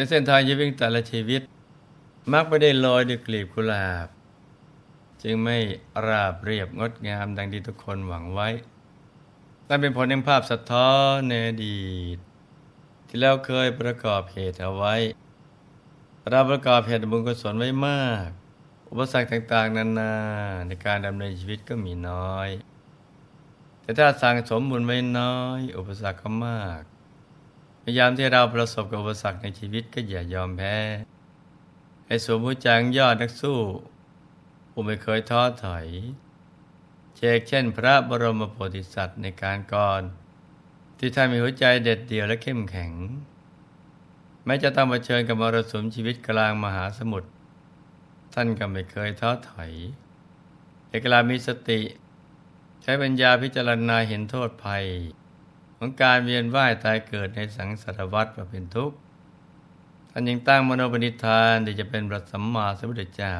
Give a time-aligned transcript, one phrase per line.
[0.00, 1.42] ในเส้นทางชีวิตแต่ละชีวิต
[2.32, 4.08] มักไม่ได้ลอยด้วยกลีบกุหลาบ
[5.22, 5.58] จึงไม่
[6.06, 8.48] ราบเรียบงดงามดังที่ทุกคนหวังไว้
[9.68, 12.18] นั่นเป็นผลแห่งภาพสะท้อนในอดีต
[13.08, 14.94] ที่แล้วเคยประกอบเหตุเอาไว้
[16.30, 18.28] เราประกอบเหตุบุญกุศลไว้มาก
[18.90, 20.14] อุปสรรคต่าง ๆ นานา
[20.66, 22.48] ในการดำเนินชีวิตก็มีน้อย
[23.82, 30.76] แต่ถ้าสั่งสมบุญไว้น้อย อุปสรรคก็มากายามที่เราประสบกับอุปสรรคในชีวิตก็อย่ายอมแพ้
[32.06, 33.58] ให้สวมหัวใจยอดนักสู้
[34.70, 35.86] ผู้ไม่เคยท้อถอย
[37.16, 40.02] เชกเช่นพระบรมโพธิสัตว์ในการก่อน
[40.98, 42.92] ที่ท่านมีหัวใจเด็ดเดี่ยวและเข้มแข็ง
[44.44, 47.28] แม้จะต้องเผชิญกับมรสุมชีวิตกลางมหาสมุทร
[48.34, 49.72] ท่านก็ไม่เคยท้อถอย
[50.88, 51.80] เอกลามีสติ
[52.82, 54.84] ใช้ปัญญาพิจารณาเห็นโทษภัย
[55.82, 58.96] ของการเวียนว่ายตายเกิดในสังสารวัฏว่าเป็นทุกข์
[60.10, 63.34] ท่านยังตั้งมโนปณิธานที่จะเป็นพระสัมมาสัมพุทธเจ้า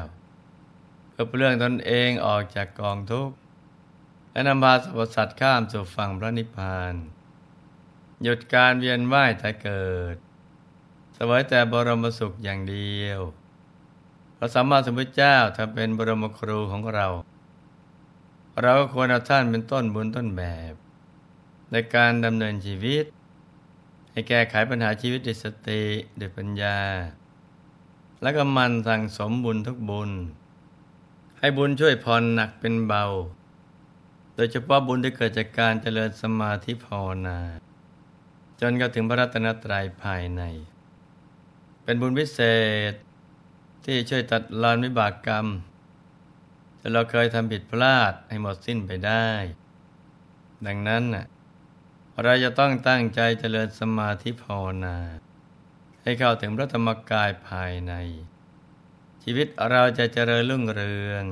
[1.09, 3.35] เพื่อเปลื้องตนเองออกจากกองทุกข์
[4.31, 6.93] และนำพาสรรพสัตว์ข้ามสู่ฝั่งพระนิพพาน
[8.23, 10.15] หยุดการเวียนว่ายตายเกิด
[11.17, 13.19] สวยแต่บรมสุขอย่างเดียว
[14.37, 17.07] พระสัมมาสัมพุทธเจ้าถ้าเป็นบรมครูของเรา
[18.61, 20.75] เราก็ควรเอาท่านเป็นต้นบุญต้นแบบ
[21.71, 23.05] ในการดำเนินชีวิต
[24.11, 25.83] ให้แก้ไขปัญหาชีวิตด้วยสติ
[26.19, 26.79] ด้วยปัญญา
[28.21, 30.11] แล้วก็มันสั่งสมบุญทุกบุญ
[31.39, 33.05] ให้บุญช่วยผ่อนหนักเป็นเบา
[34.35, 37.39] โดยเฉพาะบุญที่เกิดจากการเจริญสมาธิภาวนา
[38.61, 40.41] จนกระถึงพระรัตนตรัยภายใน
[41.83, 42.39] เป็นบุญพิเศ
[42.91, 42.93] ษ
[43.85, 45.47] ที่ช่วยตัดรอนวิบากกรรม
[46.77, 49.27] แต่เราเคยทำผิดพลาดให้หมดสิ้นไปได้
[50.65, 51.25] ดังนั้นน่ะ
[52.23, 54.97] เราจะต้องตั้งใจเจริญสมาธิภาวนา
[56.01, 57.93] ให้เข้าถึงพระธรรมกายภายใน
[59.23, 61.25] ชีวิตเราจะเจริญรุ่งเรือง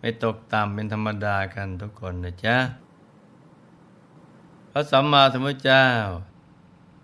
[0.00, 2.56] ไม่ตกต่ำเป็นธรรมดากันทุกคนนะจ๊ะ
[4.70, 5.86] พระสัมมาสัมพุทธเจ้า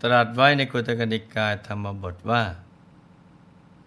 [0.03, 2.43] ตรัสไว้ในกุตกนิกายธรรมบทว่า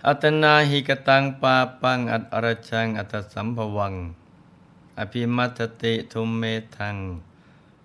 [0.06, 3.94] อัตนาหิกตังปาปัง อัตอรชัง อัตสัมภวัง
[4.98, 6.44] อภิมัตติทุมเม
[6.78, 6.96] ทัง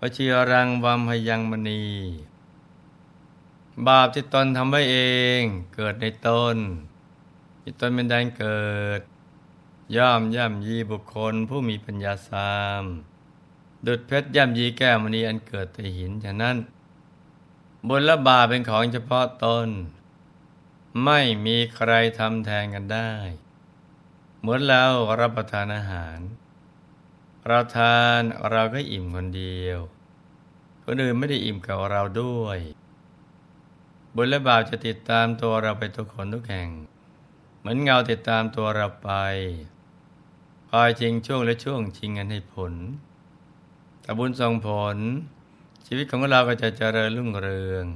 [0.04, 1.84] วชิรังวัมหยังมณี
[3.86, 4.98] บาปที่ตนทำไว้เอ
[5.40, 5.42] ง
[5.74, 6.56] เกิดในตน
[7.62, 8.62] ที่ตนเป็นแดนเกิ
[8.98, 9.00] ด
[9.96, 12.84] ย่อมย่ำยีบุคคลผู้มีปัญญาสาม
[13.86, 16.56] ดุดเพชรย่ำยีแก้วมณีอันเกิดแต่หินฉะนั้น
[17.88, 19.68] บุญและบาปเป็นของเฉพาะตน
[21.04, 23.12] ไม่มีใครทำแทนกันได้
[24.40, 24.84] เหมือนเรา
[25.20, 26.18] รับประทานอาหาร
[27.48, 29.78] เราทานเราก็อิ่มคนเดียว
[30.84, 32.58] คนอื่นไม่ได้อิ่มกับเราด้วย
[34.14, 36.68] บุญและบาปจะติดตามตัวเราไปทุกคนทุกแห่ง
[37.58, 39.10] เหมือนเงาติดตามตัวเราไป
[40.70, 42.72] คอยชิงช่วงและช่วงชิงกันให้ผล
[44.04, 44.96] ถ้าบุญส่งผล
[45.86, 47.86] ชีวิตของเราก็จะเจริญรุ่งเรือง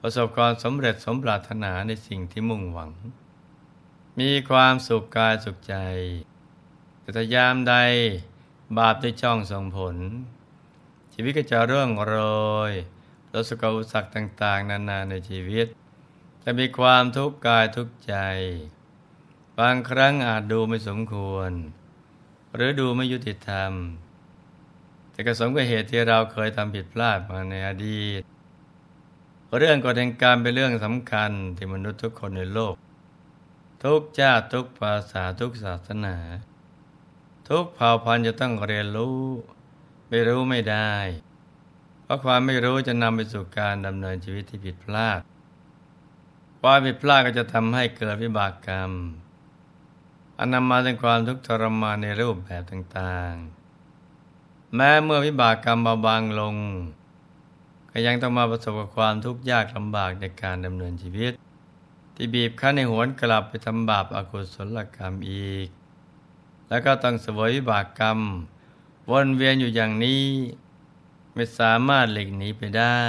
[0.00, 2.90] ประสบความสำเร็จสมปรารถนาในสิ่งที่มุ่งหวัง
[4.18, 5.76] มีความสุขกายสุขใจ
[7.08, 7.74] แต่ถ้ายามใด
[8.78, 9.96] บาปได้ช่องส่งผล
[11.14, 12.14] ชีวิตก็จะเรื่องโร
[12.70, 12.72] ย
[13.30, 15.66] ประสบกับอุปสรรคต่าง ๆ นานาในชีวิต
[16.44, 18.14] จะมีความทุกข์กายทุกข์ใจ
[19.58, 21.50] บางครั้งอาจดูไม่สมควร
[22.54, 23.72] หรือดูไม่ยุติธรรม
[25.10, 28.22] แต่กระสมกับเหตุที่เราเคยทำผิดพลาดมาในอดีต
[29.58, 32.74] เรื่องกฎแห่งกรรมเป็นเรื่องสำคัญที่มนุษย์ทุกคนในโลก
[33.84, 36.16] ทุกชาติทุกภาษาทุกศาสนา
[37.48, 39.20] ทุกเผ่าพันธุ์จะต้องเรียนรู้
[40.08, 40.94] ไม่รู้ไม่ได้
[42.02, 45.20] เพราะความไม่รู้จะนำไปสู่การดำเนินชีวิตที่ผิดพลาด
[46.60, 48.90] ความผิดพลาดก็จะทำให้เกิดวิบากกรรม
[50.38, 56.56] อันนำมาถึงความทุกข์ทรมานในรูปแบบต่างๆ แม้เมื่อวิบากกรรมเบาบางลง
[57.90, 61.32] ก็ยังต้องมาประสบกับความทุกข์ยากลำบากในการดำเนินชีวิต
[62.14, 65.68] ที่บีบคั้นในหวนกลับไปทำบาปอากุศลกรรมอีก
[66.68, 68.18] แล้วก็ต้องเสวยบากกรรม
[69.10, 70.24] วนเวียนอยู่อย่างนี้
[71.34, 73.00] ไม่สามารถหลีกหนีไปได้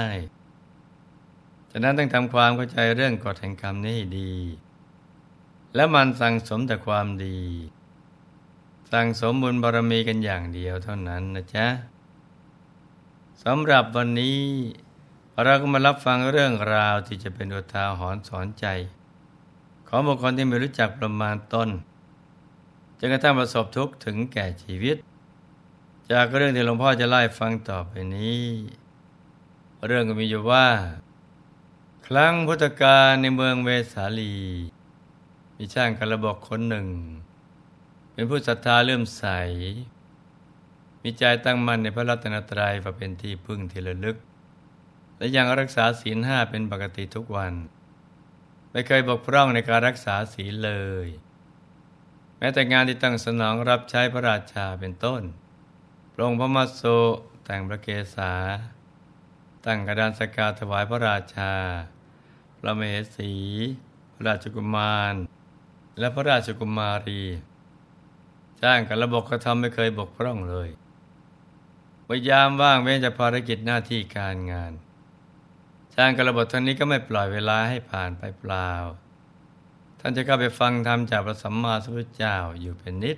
[1.70, 4.32] ฉะนั้นต้องทำความเข้าใจเรื่องกฎแห่งกรรมนี้ให้ดี
[5.74, 7.38] และมันสั่งสมแต่ความดี
[8.92, 11.66] สั่งสมบุญบารมีกันอย่างเดียวเท่านั้นนะจ๊ะ
[13.44, 14.40] สำหรับวันนี้
[15.42, 18.66] เราก็มารับฟังเรื่องราวที่จะเป็นอุทาหรณ์สอนใจ
[19.88, 21.68] ของบุคคลที่ไม่รู้จักประมาณต้น
[23.00, 24.96] จนกระทั่งประสบทุกข์ถึงแก่ชีวิต
[26.12, 28.44] จากเรื่องที่หลวงพ่อจะไล่ฟังต่อไปนี้
[29.86, 30.66] เรื่องก็มีอยู่ว่า
[32.06, 34.36] ครั้งพุทธกาลในเมืองเวสาลี
[35.56, 36.88] มีช่างกระบอกคนหนึ่ง
[38.12, 39.24] เป็นผู้ศรัทธาเลื่อมใส
[41.02, 44.16] มีใจตั้งมั่นในพระรัตนตรัยว่าเป็นที่พึ่งที่ระลึก
[45.18, 47.54] และยังรักษาศีลห้าเป็นปกติทุกวัน
[48.70, 50.72] ไม่เคยบกพร่องในการรักษาศีลเล
[51.06, 51.08] ย
[52.40, 55.22] แม้แต่งานที่ตั้งสนองรับใช้พระราชาเป็นต้น
[56.12, 56.82] พระองค์พระมัสโซ
[57.44, 58.32] แต่งพระเกศา
[59.66, 61.52] ตั้งกระดานสกาถวายพระราชา
[62.58, 63.34] พระเมเหสี
[64.14, 65.14] พระราชกุมาร
[65.98, 67.22] และพระราชกุมารี
[68.62, 70.68] จ้างกับระบบกระทำไม่เคยบกพร่องเลย
[72.06, 74.72] พยายามว่างเว้นจากภารกิจหน้าที่การงาน
[75.94, 78.70] จ้างกับระบบทั้งนี้ก็ไม่ปล่อยเวลาให้ผ่านไปเปล่า
[80.02, 83.16] ท่านจะเข้าไปฟังธรรมจากพระสัมมาสัมพุทธเจ้าอยู่เป็นนิด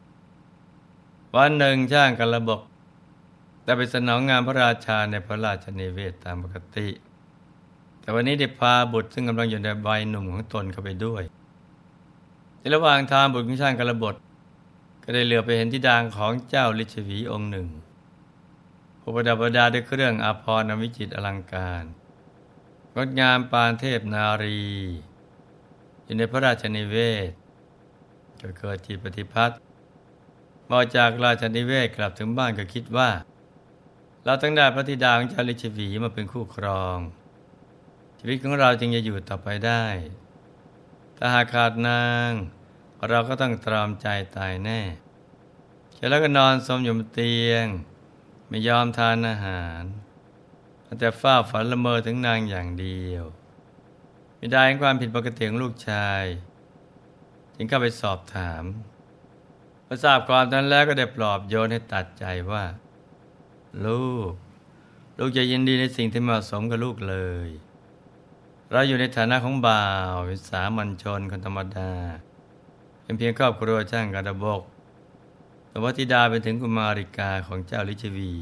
[1.36, 2.60] วันหนึ่งจ้างกระบบ
[3.64, 6.88] ได้ไปสนองงานพระราชาในพระราชนิเวศตามปกติ
[8.00, 11.22] แต่วันนี้ได้พาบุตรซึ่งกำลังอยู่ในใบหนุ่มของตนเข้าไปด้วย
[12.58, 14.14] ในระหว่างทางบุตรของช่างกระบด
[15.04, 17.68] ก็ได้เหลือไปเห็นที่ดางของเจ้าลิชวีองค์หนึ่ง
[19.00, 21.84] ผู้ประดับประดาด้วยเครื่องอาภรณ์วิจิตอลังการ
[22.94, 24.60] งดงามปานเทพนารี
[26.12, 26.96] อยู่ในพระราชนิเว
[27.28, 27.30] ศ
[28.40, 29.58] ก็เกิดจิตปฏิพัทธ์
[30.70, 33.10] มาจากราชนิเวศกลับถึงบ้านก็คิดว่า
[34.24, 36.98] เราตั้งได้พระธิดาของเจ้าลิชวีมาเป็นคู่ครอง
[38.18, 39.84] ชีวิตของเราจึงจะอยู่ต่อไปได้
[41.16, 42.30] ถ้าหากขาดนาง
[43.08, 44.06] เราก็ต้องตรอมใจ
[44.36, 44.80] ตายแน่
[45.94, 47.66] เสร็จแล้วก็นอนสมอยู่บนเตียง
[48.48, 49.82] ไม่ยอมทานอาหาร
[51.00, 53.26] แต่ฝ้าฝันละเมอถึงนางอย่างเดียว
[54.42, 56.22] ไม่ได้เห็นความผิดปกติของลูกชาย
[57.56, 58.64] จึงเข้าไปสอบถาม
[59.86, 62.64] พอทราบความนั้นแล้วก็ได้ปลอบโยนให้ตัดใจว่า
[63.86, 64.32] ลูก
[65.18, 67.16] ลูกจะยินดีในสิ่งที่เหมาะสมกับลูกเล
[67.46, 67.48] ย
[68.72, 71.92] เราอยู่ในฐานะของบ่าวเป็นสามัญชนคนธรรมดา
[73.02, 74.62] เป็นเพียงครอบครัวช่างกระดบก
[75.68, 78.32] แต่ว่าธิดาเป็นถึงกุมาริกาของเจ้าลิชวี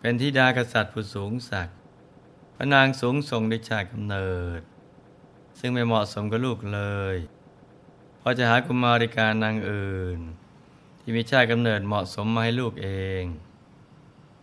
[0.00, 1.76] เป็นธิดากษัตริย์ผู้สูงศักดิ์
[2.56, 4.62] พระนางสูงส่งในชาติกำเนิด
[5.58, 6.80] ซึ่งไม่เหมาะสมกับลูกเล
[7.14, 7.16] ย
[8.20, 10.18] พอจะหากุมาริกานางอื่น
[11.00, 12.88] ที่มีชาติกำเนิดเหมาะสมมาให้ลูกเอ
[13.22, 13.24] ง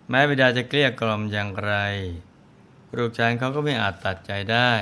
[0.10, 1.74] แม้บิดาจะเกลี้ยกล่อมอย่างไร
[2.98, 4.74] ลูกชายเขาก็ไม่อาจตัดใจได้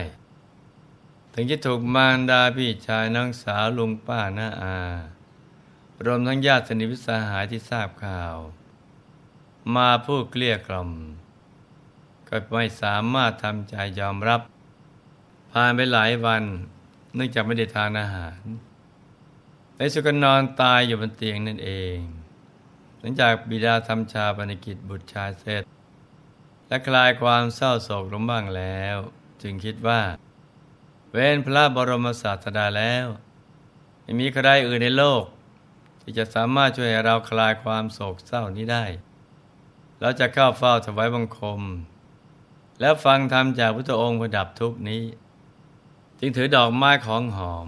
[1.34, 4.80] ถึงจะถูกมารดาพี่ชายน้องสาวลุงป้าน้าอา
[6.06, 8.36] รวมทั้งญาติสนิทวิสาหายที่ทราบข่าว
[9.76, 10.92] มาพูดเกลี้ยกล่อม
[12.28, 14.42] ก็ไม่สามารถทำใจยอมรับ
[15.52, 16.44] ผ่านไปหลายวัน
[17.16, 18.40] เนื่องจากไม่ได้ทานอาหาร
[19.78, 21.98] ในสุกนอนตายอยู่บนเตียงนั่นเอง
[23.00, 25.64] หลังจากบิดาทำชาปนกิจบุตรชายเสร็จ
[26.68, 28.98] และคลายความเศร้าโศกลงบ้างแล้ว
[29.42, 30.02] จึงคิดว่า
[31.12, 33.08] เว้นพระบรมศาสดาแล้ว
[34.04, 35.24] ไม่มีใครอื่นในโลก
[36.02, 38.86] ที่จะสามารถช่วยเราคลายความโศกเศร้านี้ได้
[40.02, 41.62] เราจะเข้าเฝ้าถวายบังคม
[42.80, 45.04] แล้วฟังธรรมจากพุทธองค์ประดับทุกนี้
[46.20, 47.68] จึงถือดอกไม้ของหอม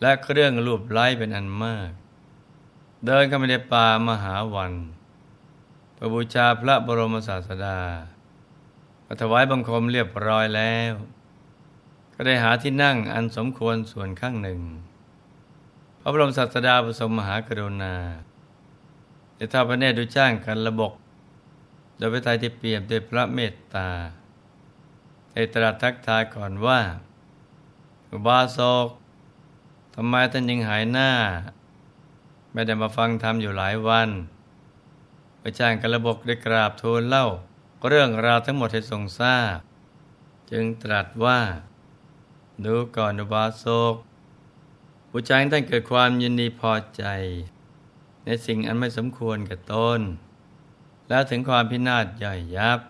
[0.00, 1.90] และเครื่องรูปไล้เป็นอันมาก
[3.06, 4.72] เดินเข้าไปในป่ามหาวัน
[5.96, 7.78] ประบูชาพระบรมศาสดา
[9.06, 10.92] ปถวายบังคมเรียบร้อยแล้ว
[12.14, 14.60] ก็ได้หาที่นั่งอันสมควรส่วนข้างหนึ่ง
[16.00, 17.94] พระบรมศาสดาประสมมหากรุณา
[19.36, 20.92] ได้ทอดพระเนตรดูจ้างกันระบก
[21.96, 23.88] โดยพระทัยที่เปี่ยมด้วยพระเมตตา
[25.32, 26.80] ได้ตรัสทักทายก่อนว่า
[28.10, 28.88] อุบาสก
[29.94, 31.10] ทำไมท่านยังหายหน้า
[32.52, 34.08] ไม่ได้มาฟังธรรมอยู่หลายวัน
[35.40, 37.26] พระจ้างกระบกได้กราบทูลเล่า
[37.88, 39.58] เรื่องราวทั้งหมดให้ทรงทราบ
[40.50, 41.40] จึงตรัสว่า
[42.64, 43.94] ดูก่อนอุบาสก
[45.10, 47.04] ผู้ชายท่านเกิดความยินดีพอใจ
[48.24, 50.00] ในสิ่งอันไม่สมควรกับตน
[51.08, 52.80] และถึงความพินาศใหญ่ยับ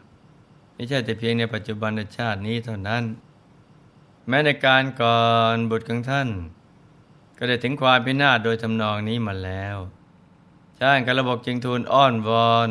[0.74, 3.02] ไม่ใช่แต่เพียงในปัจจุบันชาตินี้เท่านั้น
[4.28, 5.22] แม้ในการก่อ
[5.54, 6.28] นบุตรของท่าน
[7.38, 9.76] ก็ได้ถึงความพินาศโดยทำนองนี้มาแล้ว
[10.78, 12.70] ช่างกระบอกจึงทูลอ้อนวอน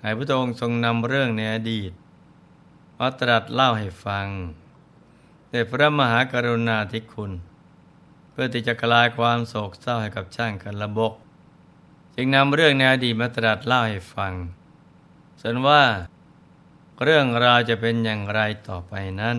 [0.00, 1.92] ให้พระองค์ทรงนำเรื่องในอดีต
[2.98, 4.26] มาตรัสเล่าให้ฟัง
[5.50, 7.32] แต่พระมหากรุณาธิคุณ
[8.30, 11.14] เพื่อที่จะคลายความโศกเศร้าให้กับช่างกระบก
[12.14, 14.32] จึงนำเรื่องในอดีตมาตรัสเล่าให้ฟัง
[15.40, 15.82] ส่วนว่า
[17.04, 19.36] เรื่องราวจะเป็นอย่างไรต่อไปนั้น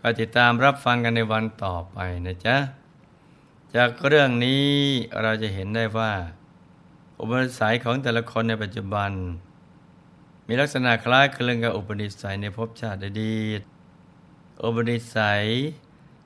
[0.00, 2.56] ก็ติดตามรับฟังกันในวันต่อไปนะจ๊ะ
[3.76, 4.66] จากเรื่องนี้
[5.22, 6.12] เราจะเห็นได้ว่า
[7.18, 9.10] อุปนิสัยของแต่ละคนในปัจจุบัน
[10.46, 13.60] มีลักษณะคล้ายคลึงกับอุปนิสัยในภพชาติอดีต
[14.62, 15.44] อุปนิสัย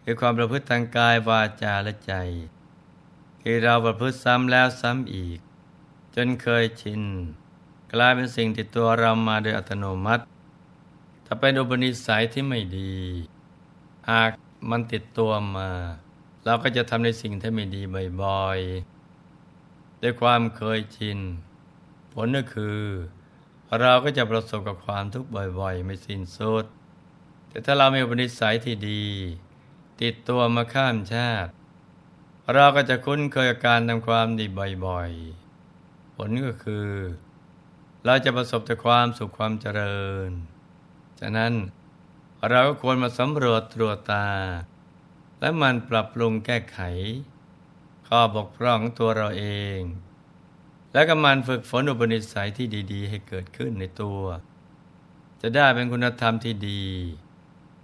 [0.05, 2.15] คือความประพฤติทางกายวาจาและใจ
[3.41, 5.39] ที่เราประพฤติซ้ำแล้วซ้ำอีก
[6.15, 7.03] จนเคยชิน
[7.93, 10.25] กลายเป็นสิ่งติดตัวเรามาโดยอัตโนมัติ
[11.27, 12.95] ถ้าเป็นอุปนิสัยที่ไม่ดี
[14.11, 14.31] หาก
[14.71, 15.69] มันติดตัวมา
[16.45, 17.83] เราก็จะทำในสิ่งที่ไม่ดี
[18.23, 21.19] บ่อยๆด้วยความเคยชิน
[22.13, 22.81] ผลก็คือ
[23.81, 25.31] เราก็จะประสบกับความทุกข์
[25.61, 26.65] บ่อยๆ ไม่สิ้นสุด
[27.49, 29.05] แต่ถ้าเรามีอุปนิสัยที่ดี
[30.03, 31.51] ติดตัวมาข้ามชาติ
[32.55, 34.47] เราก็จะคุ้นเคยกับการทำความดี
[34.87, 36.89] บ่อยๆ ผลก็คือ
[38.05, 40.31] เราจะประสบแต่ความสุขความเจริญ
[41.21, 41.53] ฉะนั้น
[42.51, 44.29] เราก็ควรมาสำรวจตรวจตา
[45.41, 46.79] และมันปรับปรุงแก้ไข
[48.09, 49.47] ข้อบกพร่องของตัวเราเอ
[49.79, 49.81] ง
[50.93, 54.23] และก็มันฝึกฝนอุปนิสัยที่ดี ๆ ให้เกิดขึ้นในตัว
[55.41, 56.85] จะได้เป็นคุณธรรมที่ดี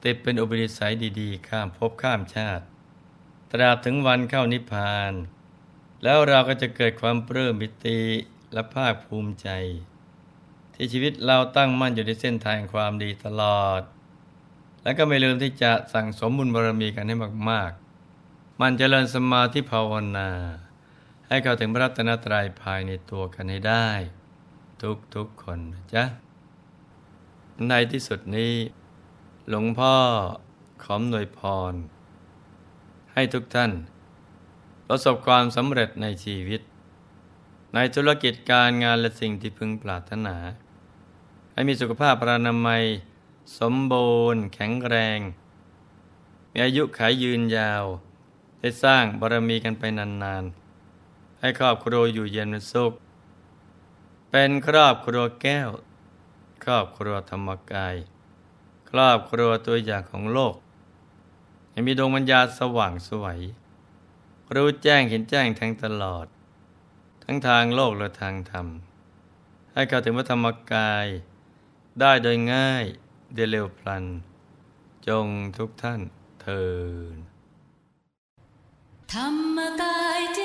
[0.04, 2.64] ติดเป็นอุปนิสัยดีๆ ข้ามภพข้ามชาติ
[3.52, 5.12] ตราบถึงวันเข้านิพพาน
[6.02, 8.00] แล้วเราก็จะเกิดความปลื้มปิติ
[8.52, 9.48] และภาคภูมิใจ
[10.74, 13.82] ที่ชีวิตเราตั้งมั่นอยู่ในเส้นทางความดีตลอด
[14.82, 17.16] และก็ไม่ลืมที่จะสั่งสมบุญบารมีกันให้
[17.50, 17.70] มาก
[18.16, 20.30] ๆ มันจเจริญสมาธิภาวนา
[21.28, 23.88] ให้เข้าถึงพระรัตนตรัยภายในตัวกันให้ได้
[25.14, 26.04] ทุกๆคนนะจ๊ะ
[27.68, 28.52] ในที่สุดนี้
[29.48, 29.94] หลวงพ่อ
[30.82, 31.40] ขอมหน่วยพ
[31.72, 31.74] ร
[33.12, 33.72] ให้ทุกท่าน
[34.88, 36.60] ประสบความสำเร็จในชีวิต
[37.74, 40.36] ในธุรกิจการงานและสิ่งที่พึงปรารถนา
[41.52, 42.82] ให้มีสุขภาพพรานามัย
[43.56, 45.20] สมบูรณ์ แข็งแรง
[46.50, 47.84] มีอายุขายยืนยาว
[48.58, 52.92] ได้สร้างบารมีกันไปนานๆ ให้ครอบครัวอยู่เย็นเป็นสุข
[54.30, 55.68] เป็นครอบครัวแก้ว
[56.64, 57.96] ครอบครัวธรรมกาย
[58.90, 60.54] ครอบครัวตัวอย่างของโลก
[61.70, 63.38] ให้มีดวงปัญญาสว่างสวย
[64.54, 66.26] รู้แจ้งเห็นแจ้งทั้งตลอด
[67.24, 68.66] ทั้งทางโลกและทางธรรม
[69.72, 71.06] ให้เข้าถึงพระธรรมกาย
[72.00, 72.86] ได้โดยง่าย
[73.34, 74.04] เดเร็วพลัน
[75.08, 75.26] จง
[75.58, 76.00] ทุกท่าน
[76.40, 76.64] เทิ
[77.14, 77.16] น
[79.12, 80.40] ธรรมกายเจ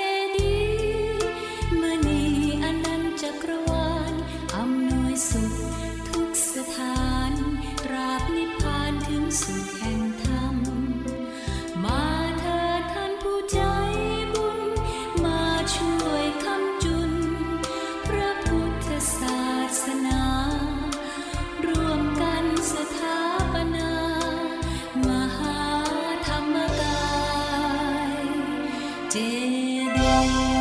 [29.14, 30.53] ကျေးဇူး